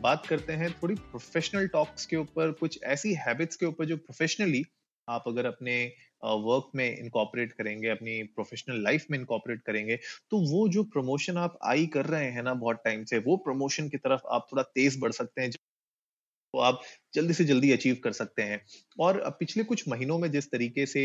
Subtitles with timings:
[0.00, 4.64] बात करते हैं थोड़ी प्रोफेशनल टॉक्स के ऊपर, कुछ ऐसी हैबिट्स के ऊपर जो प्रोफेशनली
[5.08, 5.74] आप अगर अपने
[6.22, 9.96] वर्क में इनकॉपरेट करेंगे, अपनी प्रोफेशनल लाइफ में इनकॉपरेट करेंगे
[10.30, 13.88] तो वो जो प्रमोशन आप आई कर रहे हैं ना बहुत टाइम से, वो प्रमोशन
[13.88, 16.80] की तरफ़ आप थोड़ा तेज बढ़ सकते हैं तो आप
[17.14, 18.60] जल्दी से जल्दी अचीव कर सकते हैं।
[19.00, 21.02] और पिछले कुछ महीनों में जिस तरीके से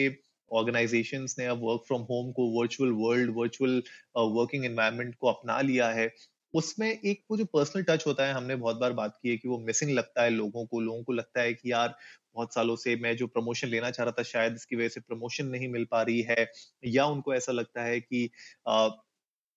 [0.51, 3.81] ऑर्गेनाइजेशंस ने अब वर्क फ्रॉम होम को virtual world virtual
[4.17, 6.07] working environment को अपना लिया है
[6.55, 9.47] उसमें एक वो जो पर्सनल टच होता है हमने बहुत बार बात की है कि
[9.47, 11.95] वो मिसिंग लगता है लोगों को लोगों को लगता है कि यार
[12.35, 15.47] बहुत सालों से मैं जो प्रमोशन लेना चाह रहा था शायद इसकी वजह से प्रमोशन
[15.47, 16.47] नहीं मिल पा रही है
[16.87, 18.29] या उनको ऐसा लगता है कि
[18.67, 18.87] आ,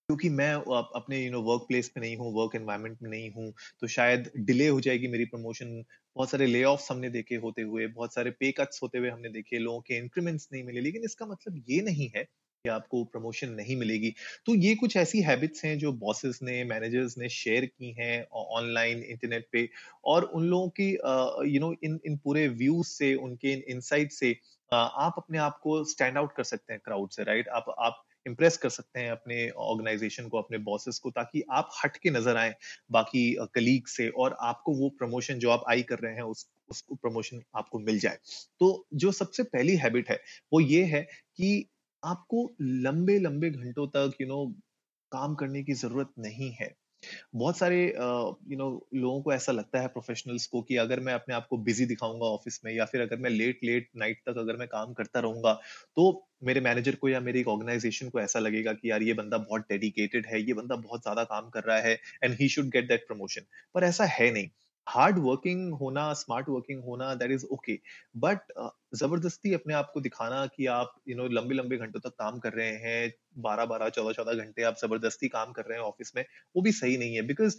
[0.08, 0.52] क्योंकि मैं
[0.94, 4.30] अपने यू नो वर्क प्लेस में नहीं हूँ वर्क एनवायरनमेंट में नहीं हूँ तो शायद
[4.38, 5.74] डिले हो जाएगी मेरी प्रमोशन
[6.16, 9.28] बहुत सारे ले ऑफ़ हमने देखे होते हुए बहुत सारे पे कट्स होते हुए हमने
[9.30, 12.26] देखे लोगों के इंक्रीमेंट्स नहीं मिले लेकिन इसका मतलब ये नहीं है
[12.64, 14.14] कि आपको प्रमोशन नहीं मिलेगी।
[14.46, 19.02] तो ये कुछ ऐसी हैबिट्स हैं जो बॉसेस ने मैनेजर्स ने शेयर की हैं ऑनलाइन
[19.04, 19.68] इंटरनेट पे
[20.04, 20.90] और उन लोगों की
[21.52, 24.36] यू नो इन इन पूरे व्यूज़ से, उनके इन इनसाइट से
[24.72, 28.56] आप अपने आप को स्टैंड आउट कर सकते हैं क्राउड से राइट आप आप इम्प्रेस
[28.56, 32.54] कर सकते हैं अपने ऑर्गेनाइजेशन को, अपने बॉसेस को ताकि आप हट के नज़र आए
[32.90, 33.22] बाकी
[33.54, 37.42] कलीग से और आपको वो प्रमोशन जो आप आई कर रहे हैं उस, उसको प्रमोशन
[37.56, 38.18] आपको मिल जाए।
[38.60, 40.20] तो जो सबसे पहली हैबिट है
[40.52, 41.68] वो ये है कि
[42.02, 44.44] आपको लंबे लंबे घंटों तक यू नो
[45.12, 46.74] काम करने की ज़रूरत नहीं है।
[47.34, 51.34] बहुत सारे यू नो लोगों को ऐसा लगता है प्रोफेशनल्स को, कि अगर मैं अपने
[51.34, 54.56] आप को बिज़ी दिखाऊँगा ऑफ़िस में या फिर अगर मैं लेट लेट नाइट तक अगर
[54.56, 55.52] मैं काम करता रहूँगा
[55.96, 56.06] तो
[56.44, 60.26] मेरे मैनेजर को या मेरी ऑर्गेनाइजेशन को ऐसा लगेगा कि यार ये बंदा बहुत डेडिकेटेड
[60.26, 61.94] है, ये बंदा बहुत ज़्यादा काम कर रहा है
[62.24, 64.48] and he should get that promotion पर ऐसा है नहीं।
[64.88, 67.78] हार्ड वर्किंग होना स्मार्ट वर्किंग होना दैट इज़ ओके
[68.16, 68.52] बट
[68.94, 72.52] ज़बरदस्ती अपने आप को दिखाना कि आप यू नो लंबे लंबे घंटों तक काम कर
[72.52, 76.24] रहे हैं बारह बारह चौदह चौदह घंटे आप ज़बरदस्ती काम कर रहे हैं ऑफ़िस में,
[76.56, 77.56] वो भी सही नहीं है because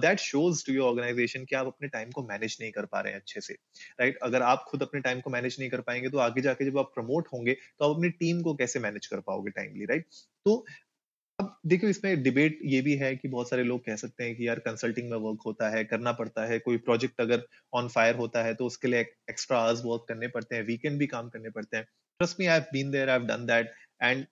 [0.00, 3.12] that shows to your organisation कि आप अपने टाइम को मैनेज नहीं कर पा रहे
[3.12, 4.26] हैं अच्छे से राइट right?
[4.26, 6.92] अगर आप खुद अपने टाइम को मैनेज नहीं कर पाएँगे तो आगे जाके जब आप
[6.94, 10.26] प्रमोट होंगे तो आप अपनी टीम को कैसे मैनेज कर पाओगे टाइमली राइट right?
[10.44, 10.64] तो
[11.42, 14.46] अब देखियो इसमें डिबेट ये भी है कि बहुत सारे लोग कह सकते हैं कि
[14.48, 17.42] यार कंसल्टिंग में वर्क होता है, करना पड़ता है। कोई प्रोजेक्ट अगर
[17.72, 21.06] ऑन फायर होता है तो उसके लिए एक्स्ट्रा आवर्स वर्क करने पड़ते हैं वीकेंड भी
[21.06, 21.84] काम करने पड़ते हैं।
[22.20, 23.72] Trust me I have been there I have done that
[24.02, 24.24] and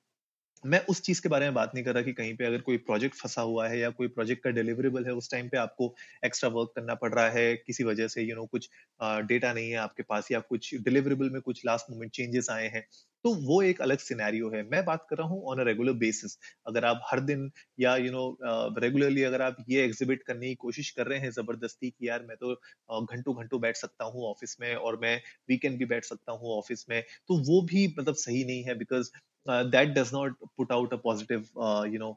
[0.64, 2.76] मैं उस चीज़ के बारे में बात नहीं कर रहा कि कहीं पे अगर कोई
[2.80, 5.94] प्रोजेक्ट फंसा हुआ है या कोई प्रोजेक्ट का डिलीवरेबल है उस टाइम पे आपको
[6.24, 8.68] एक्स्ट्रा वर्क करना पड़ रहा है किसी वजह से यू you नो know, कुछ
[9.28, 12.84] डेटा नहीं है आपके पास या कुछ डिलीवरेबल में कुछ लास्ट मोमेंट चेंजेस आए हैं
[13.24, 16.36] तो वो एक अलग सिनेरियो है। मैं बात कर रहा हूँ ऑन अ रेगुलर बेसिस
[16.66, 18.24] अगर आप हर दिन या यू नो
[18.80, 22.36] रेगुलरली अगर आप ये एग्जिबिट करने की कोशिश कर रहे हैं ज़बरदस्ती कि यार मैं
[22.36, 22.54] तो
[23.02, 25.16] घंटों घंटों बैठ सकता हूँ ऑफ़िस में और मैं
[25.48, 29.10] वीकेंड भी बैठ सकता हूँ ऑफ़िस में तो वो भी मतलब सही नहीं है because
[29.46, 31.46] that does not put out a positive
[31.92, 32.10] you know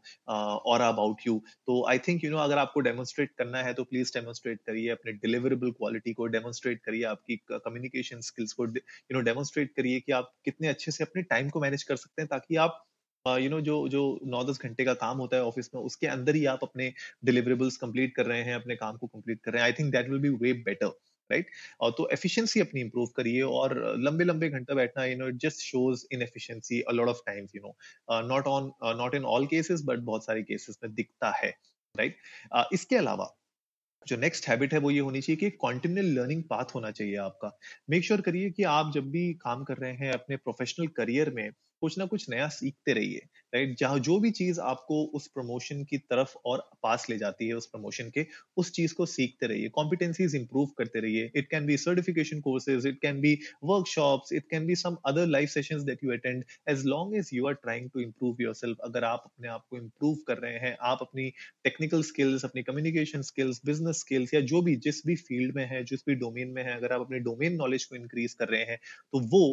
[0.71, 4.11] aura about you तो आई थिंक यू नो अगर आपको डेमोन्स्ट्रेट करना है तो प्लीज़
[4.13, 9.73] डेमोन्स्ट्रेट करिए अपने डिलीवरेबल क्वालिटी को डेमोन्स्ट्रेट करिए आपकी कम्युनिकेशन स्किल्स को यू नो डेमोन्स्ट्रेट
[9.75, 12.83] करिए कि आप कितने अच्छे से अपने टाइम को मैनेज कर सकते हैं ताकि आप
[13.25, 16.35] यू नो जो जो नौ दस घंटे का काम होता है ऑफ़िस में, उसके अंदर
[16.35, 16.91] ही आप अपने
[17.25, 20.09] डिलीवरेबल्स कंप्लीट कर रहे हैं, अपने काम को कंप्लीट कर रहे हैं। I think that
[20.09, 20.91] will be way better
[21.31, 21.47] right
[21.79, 25.61] और तो एफिशिएंसी अपनी इंप्रूव करिए और लंबे लंबे घंटा बैठना you know it just
[25.61, 27.77] shows inefficiency a lot of times you know
[28.27, 31.57] not on not in all cases but बहुत सारे केसेस में दिखता है
[31.97, 32.59] राइट right?
[32.59, 33.39] uh, इसके अलावा
[34.07, 37.59] जो नेक्स्ट हैबिट है वो ये होनी चाहिए कि कॉन्टिन्यूल लर्निंग पाथ होना चाहिए आपका।
[37.89, 41.51] मेक श्योर करिए कि आप जब भी काम कर रहे हैं अपने प्रोफेशनल करियर में
[41.83, 43.21] कुछ ना कुछ नया सीखते रहिए
[43.53, 47.53] राइट जहाँ जो भी चीज़ आपको उस प्रमोशन की तरफ़ और पास ले जाती है,
[47.53, 48.25] उस प्रमोशन के,
[48.57, 52.99] उस चीज़ को सीखते रहिए। कॉम्पिटेंसीज इंप्रूव करते रहिए। It can be certification courses it
[53.01, 57.15] can be workshops it can be some other life sessions that you attend as long
[57.17, 60.57] as you are trying to improve yourself अगर आप अपने आप को इम्प्रूव कर रहे
[60.59, 61.29] हैं, आप अपनी
[61.63, 65.83] टेक्निकल स्किल्स अपनी कम्युनिकेशन स्किल्स बिज़नेस स्किल्स या जो भी, जिस भी फ़ील्ड में है,
[65.83, 68.79] जिस भी डोमेन में है, अगर आप अपने डोमेन नॉलेज को इंक्रीज कर रहे हैं
[69.13, 69.43] तो वो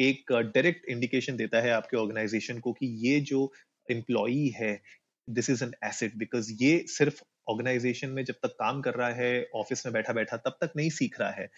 [0.00, 3.52] एक डायरेक्ट इंडिकेशन देता है आपके ऑर्गेनाइजेशन को कि ये जो
[3.88, 4.80] एम्प्लॉई है
[5.28, 9.46] this is an asset because ये सिर्फ़ ऑर्गेनाइजेशन में जब तक काम कर रहा है
[9.56, 11.48] ऑफ़िस में बैठा बैठा तब तक नहीं सीख रहा है।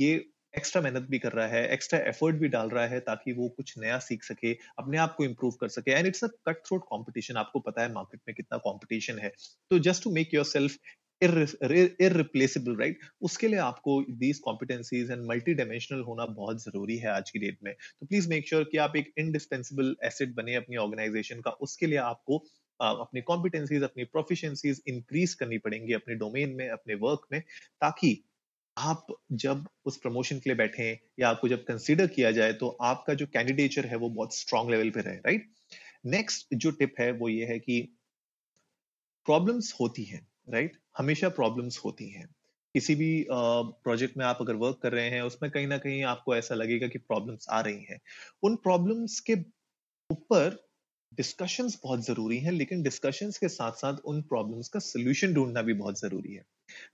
[0.00, 0.14] ये
[0.54, 3.74] एक्स्ट्रा मेहनत भी कर रहा है एक्स्ट्रा एफर्ट भी डाल रहा है ताकि वो कुछ
[3.78, 7.36] नया सीख सके, अपने आप को इम्प्रूव कर सके। And it's a cut throat competition
[7.36, 9.32] आपको पता है मार्केट में कितना कॉम्पिटिशन है।
[9.70, 10.76] तो just to make yourself
[11.22, 17.30] irreplaceable right उसके लिए आपको these competencies and multi dimensional होना बहुत ज़रूरी है आज
[17.30, 21.40] की डेट में। तो प्लीज़ मेक श्योर कि आप एक इंडिस्पेंसिबल एसेट बने अपनी ऑर्गेनाइजेशन
[21.40, 22.38] का। उसके लिए आपको
[22.80, 28.24] अपनी कॉम्पिटेंसीज अपनी प्रोफिशिएंसीज इंक्रीज करनी पड़ेंगी अपने डोमेन में, अपने वर्क में, ताकि
[28.76, 30.90] आप जब उस प्रमोशन के लिए बैठे
[31.20, 34.90] या आपको जब कंसिडर किया जाए तो आपका जो कैंडिडेचर है वो बहुत स्ट्रॉन्ग लेवल
[34.90, 35.50] पे रहे राइट
[36.06, 37.80] नेक्स्ट जो टिप है वो ये है कि
[39.26, 42.26] प्रॉब्लम्स होती हैं राइट हमेशा प्रॉब्लम्स होती हैं।
[42.74, 46.36] किसी भी प्रोजेक्ट में आप अगर वर्क कर रहे हैं, उसमें कहीं ना कहीं आपको
[46.36, 48.00] ऐसा लगेगा कि प्रॉब्लम्स आ रही हैं।
[48.42, 49.34] उन प्रॉब्लम्स के
[50.10, 50.58] ऊपर
[51.12, 55.72] डिस्कशंस बहुत ज़रूरी हैं, लेकिन डिस्कशंस के साथ साथ उन प्रॉब्लम्स का सोल्यूशन ढूंढना भी
[55.74, 56.44] बहुत ज़रूरी है।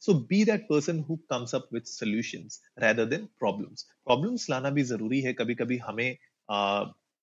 [0.02, 4.82] So be that person who comes up with solutions rather than problems problems लाना भी
[4.84, 6.08] ज़रूरी है। कभी कभी हमें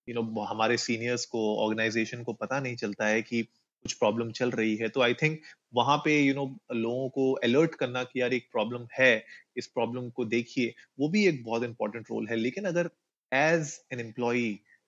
[0.07, 3.42] यू नो हमारे सीनियर्स को ऑर्गेनाइजेशन को पता नहीं चलता है कि
[3.86, 5.42] कुछ प्रॉब्लम चल रही है तो आई थिंक
[5.74, 9.26] वहाँ पे यू you नो know, लोगों को अलर्ट करना कि यार एक प्रॉब्लम है
[9.58, 12.90] इस प्रॉब्लम को देखिए वो भी एक बहुत इंपॉर्टेंट रोल है। लेकिन अगर
[13.32, 14.40] as an employee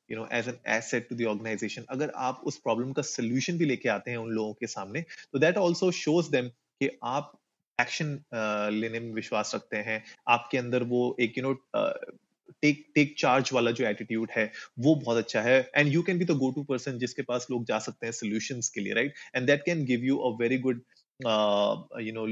[0.09, 3.65] you know as an asset to the organisation अगर आप उस प्रॉब्लम का सोल्यूशन भी
[3.65, 5.01] लेके आते हैं उन लोगों के सामने
[5.33, 6.49] तो दैट ऑल्सो शोज़ देम
[6.81, 7.33] कि आप
[7.81, 11.53] एक्शन uh, लेने में विश्वास रखते हैं। आपके अंदर वो एक you know
[12.61, 16.25] take take charge वाला जो एटीट्यूड है, वो बहुत अच्छा है। And you can be
[16.25, 19.47] the go to person जिसके पास लोग जा सकते हैं सोल्यूशन के लिए right and
[19.47, 20.81] that can give you a very good
[22.01, 22.27] you know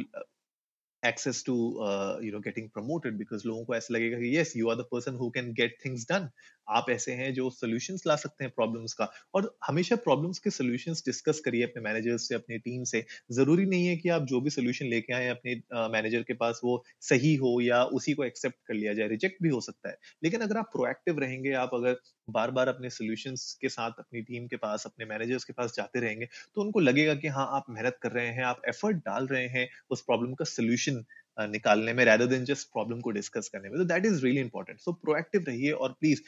[1.08, 1.54] access to
[1.88, 4.86] uh, you know getting promoted because लोगों को ऐसा लगेगा कि yes you are the
[4.94, 6.28] person who can get things done
[6.68, 11.04] आप ऐसे हैं जो solutions ला सकते हैं problems का और हमेशा problems के solutions
[11.10, 13.04] discuss करिए अपने managers से अपनी team से
[13.40, 15.56] ज़रूरी नहीं है कि आप जो भी solution लेके आए अपने
[15.98, 19.50] manager के पास वो सही हो या उसी को accept कर लिया जाए reject भी
[19.50, 23.70] हो सकता है लेकिन अगर आप proactive रहेंगे आप अगर बार बार अपने सोल्यूशंस के
[23.70, 27.28] साथ, अपनी टीम के पास, अपने मैनेजर्स के पास जाते रहेंगे तो उनको लगेगा कि
[27.30, 31.04] हाँ आप मेहनत कर रहे हैं, आप एफर्ट डाल रहे हैं उस प्रॉब्लम का सोल्यूशन
[31.38, 34.80] निकालने में rather देन जस्ट प्रॉब्लम को डिस्कस करने में। तो that is really important
[34.80, 36.22] so proactive रहिए और please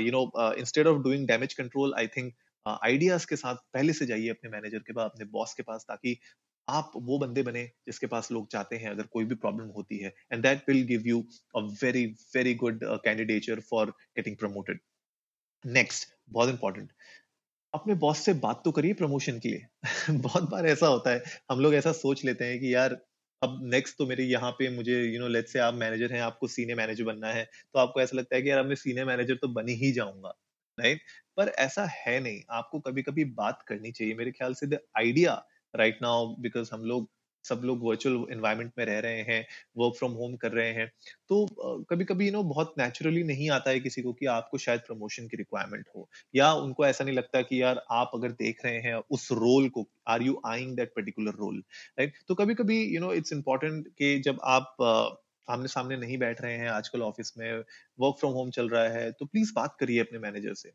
[0.00, 2.32] you know instead of doing damage control I think
[2.66, 6.18] ideas के साथ पहले से जाइए अपने मैनेजर के पास, अपने बॉस के पास, ताकि
[6.68, 10.12] आप वो बंदे बने जिसके पास लोग चाहते हैं, अगर कोई भी प्रॉब्लम होती है।
[10.32, 11.20] And that will give you
[11.56, 14.80] a very very good candidature for getting promoted
[15.64, 16.90] next बहुत इंपॉर्टेंट
[17.74, 19.66] अपने बॉस से बात तो करिए प्रमोशन के लिए।
[20.20, 22.92] बहुत बार ऐसा होता है, हम लोग ऐसा सोच लेते हैं कि यार,
[23.42, 26.48] अब नेक्स्ट तो मेरे यहाँ पे मुझे यू नो लेट्स से आप मैनेजर हैं, आपको
[26.48, 27.44] सीनियर मैनेजर बनना है
[27.74, 30.34] तो आपको ऐसा लगता है कि यार, अब मैं सीनियर मैनेजर तो बन ही जाऊँगा
[30.78, 31.00] राइट
[31.36, 35.34] पर ऐसा है नहीं। आपको कभी कभी बात करनी चाहिए। मेरे ख्याल से the idea
[35.74, 37.08] right now because हम लोग
[37.44, 39.44] सब लोग वर्चुअल एनवायरनमेंट में रह रहे हैं
[39.76, 40.86] वर्क फ्रॉम होम कर रहे हैं
[41.30, 41.46] तो
[41.90, 45.26] कभी कभी यू नो बहुत नेचुरली नहीं आता है किसी को कि आपको शायद प्रमोशन
[45.28, 48.94] की रिक्वायरमेंट हो, या उनको ऐसा नहीं लगता कि यार आप अगर देख रहे हैं
[49.10, 51.62] उस रोल को are you eyeing that particular role
[51.98, 54.76] right तो कभी कभी यू नो इट्स इंपॉर्टेंट कि जब आप
[55.48, 57.52] आमने सामने नहीं बैठ रहे हैं आजकल ऑफ़िस में
[58.00, 60.70] वर्क फ्रॉम होम चल रहा है तो प्लीज़ बात करिए अपने मैनेजर से।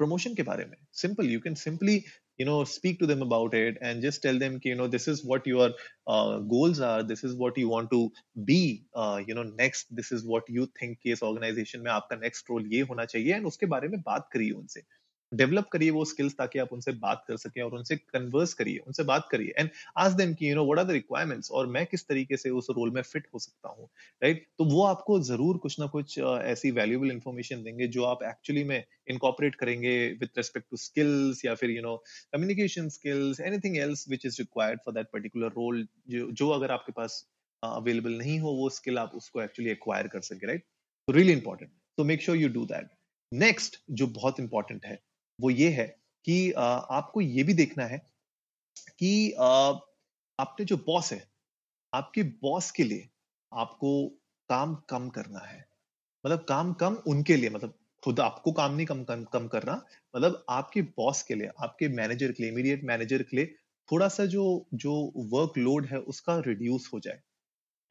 [0.00, 1.98] प्रमोशन के बारे में simple you can simply
[2.38, 5.24] you know speak to them about it and just tell them you know this is
[5.24, 5.70] what your
[6.06, 7.02] uh, goals are.
[7.02, 8.10] This is what you want to
[8.44, 9.94] be uh, you know next.
[9.94, 13.46] This is what you think Case organization mein aapka next role ye hona chahiye and
[13.52, 14.84] uske bare mein baat kariye unse
[15.32, 19.02] develop करिए वो skills ताकि आप उनसे बात कर सकें और उनसे कन्वर्स करिए उनसे
[19.04, 22.06] बात करिए। एंड आज देम की you know what are the requirements और मैं किस
[22.08, 23.88] तरीके से उस रोल में फिट हो सकता हूँ?
[24.22, 24.52] Right right?
[24.58, 28.82] तो वो आपको ज़रूर कुछ ना कुछ ऐसी वैल्यूबल इंफॉर्मेशन देंगे जो आप एक्चुअली में
[29.08, 31.96] इनकॉपरेट करेंगे विद रिस्पेक्ट टू स्किल्स या फिर you know
[32.32, 37.24] communication skills anything else which is required for that particular role जो अगर आपके पास
[37.62, 40.64] अवेलेबल uh, नहीं हो वो स्किल आप उसको एक्चुअली एक्वायर कर सके राइट
[41.10, 42.88] रियली इंपॉर्टेंट तो make sure you do that
[43.32, 44.98] next जो बहुत इंपॉर्टेंट है
[45.40, 45.86] वो ये है
[46.24, 47.98] कि आपको ये भी देखना है
[48.98, 51.22] कि आपने जो बॉस है
[51.92, 53.08] आपके बॉस के लिए
[53.52, 54.08] आपको
[54.48, 55.64] काम कम करना है।
[56.24, 59.74] मतलब काम कम उनके लिए मतलब खुद आपको काम नहीं कम कम कम करना
[60.16, 63.46] मतलब आपके बॉस के लिए आपके मैनेजर के लिए इमीडिएट मैनेजर के लिए
[63.88, 67.20] थोड़ा सा जो जो वर्कलोड है उसका रिड्यूस हो जाए।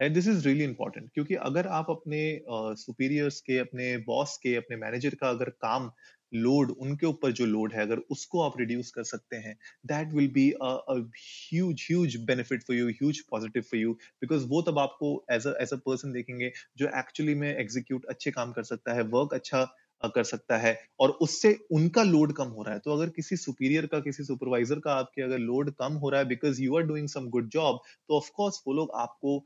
[0.00, 4.54] And this is really important क्योंकि अगर आप अपने सुपीरियर्स uh, के अपने बॉस के
[4.56, 5.90] अपने मैनेजर का अगर काम
[6.36, 10.28] लोड उनके ऊपर जो लोड है, अगर उसको आप रिड्यूस कर सकते हैं that will
[10.32, 15.46] be huge huge benefit for you huge positive for you because वो तब आपको एज
[15.46, 19.66] अ पर्सन देखेंगे जो एक्चुअली में एग्जीक्यूट अच्छे काम कर सकता है वर्क अच्छा
[20.02, 23.86] कर सकता है और उससे उनका लोड कम हो रहा है। तो अगर किसी सुपीरियर
[23.86, 27.08] का, किसी सुपरवाइजर का आपके अगर लोड कम हो रहा है because you are doing
[27.08, 29.38] some good job तो ऑफ़ कोर्स वो लोग आपको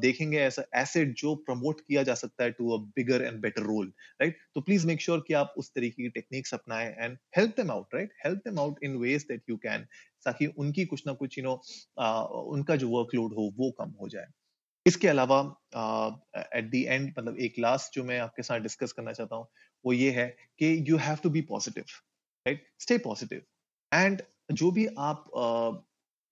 [0.00, 3.92] देखेंगे ऐसा एसेट जो प्रमोट किया जा सकता है to a bigger and better role
[4.20, 7.70] right तो प्लीज़ मेक श्योर कि आप उस तरीके की टेक्निक्स अपनाएँ and help them
[7.70, 9.86] out right help them out in ways that you can
[10.26, 11.54] ताकि उनकी कुछ ना कुछ यू नो
[12.52, 14.26] उनका जो वर्कलोड हो वो कम हो जाए।
[14.86, 15.38] इसके अलावा
[16.56, 19.46] एट द एंड मतलब एक लास्ट जो मैं आपके साथ डिस्कस करना चाहता हूँ
[19.84, 21.84] वो ये है कि you have to be positive
[22.46, 23.42] right stay positive
[23.92, 24.22] and
[24.52, 25.24] जो भी आप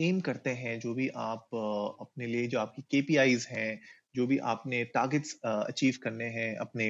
[0.00, 3.80] एम uh, करते हैं जो भी आप uh, अपने लिए जो आपकी केपीआईज हैं
[4.16, 6.88] जो भी आपने टारगेट्स अचीव uh, करने हैं अपने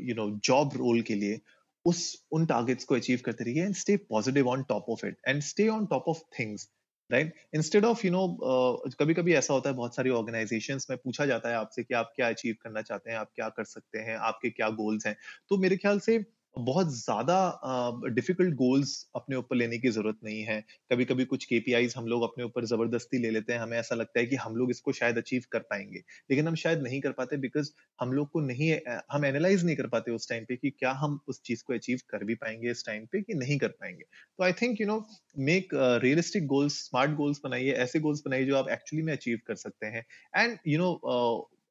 [0.00, 1.40] यू नो जॉब रोल के लिए
[1.84, 5.42] उस उन टारगेट्स को अचीव करते रहिए and stay positive on top of it and
[5.42, 6.68] stay on top of things
[7.10, 8.26] right instead of you know
[9.00, 12.12] कभी कभी ऐसा होता है, बहुत सारी ऑर्गेनाइजेशन में पूछा जाता है आपसे कि आप
[12.16, 15.16] क्या अचीव करना चाहते हैं, आप क्या कर सकते हैं, आपके क्या गोल्स हैं?
[15.48, 16.18] तो मेरे ख्याल से
[16.56, 20.60] बहुत ज़्यादा डिफ़िकल्ट गोल्स अपने ऊपर लेने की ज़रूरत नहीं है।
[20.92, 24.20] कभी कभी कुछ केपीआईज हम लोग अपने ऊपर ज़बरदस्ती ले लेते हैं, हमें ऐसा लगता
[24.20, 27.36] है कि हम लोग इसको शायद अचीव कर पाएँगे। लेकिन हम शायद नहीं कर पाते
[27.36, 28.70] बिकॉज़ हम लोग को नहीं
[29.12, 32.00] हम एनालाइज नहीं कर पाते उस टाइम पे कि क्या हम उस चीज़ को अचीव
[32.10, 34.04] कर भी पाएँगे इस टाइम पे कि नहीं कर पाएँगे।
[34.38, 35.04] तो I think you know
[35.40, 35.68] make
[36.02, 39.86] realistic goals smart goals बनाइए, ऐसे गोल्स बनाइए जो आप एक्चुअली में अचीव कर सकते
[39.86, 40.04] हैं।
[40.36, 40.92] एंड यू नो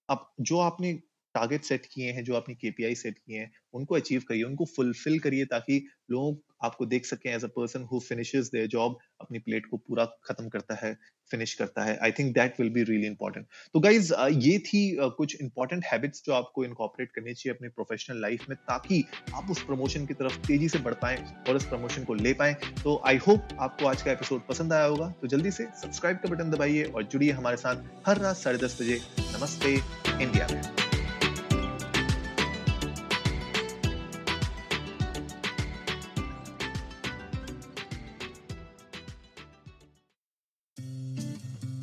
[0.10, 0.94] अब जो आपने
[1.36, 5.20] टारगेट सेट किए हैं, जो आपने केपीआई सेट किए हैं, उनको अचीव करिए, उनको फुलफिल
[5.20, 9.66] करिए ताकि लोग आपको देख सकें as a person who finishes their job अपनी प्लेट
[9.66, 10.98] को पूरा खत्म करता है
[11.32, 14.82] फिनिश करता है। I think that will be really important तो गाइज़ ये थी
[15.18, 19.64] कुछ इंपॉर्टेंट हैबिट्स जो आपको इनकॉपरेट करनी चाहिए अपने प्रोफेशनल लाइफ में ताकि आप उस
[19.64, 23.18] प्रमोशन की तरफ़ तेज़ी से बढ़ पाए और उस प्रमोशन को ले पाए। तो आई
[23.28, 26.84] होप आपको आज का एपिसोड पसंद आया होगा। तो जल्दी से सब्सक्राइब का बटन दबाइए
[26.84, 29.76] और जुड़िए हमारे साथ हर रात साढ़े बजे। नमस्ते
[30.22, 30.79] इंडिया में।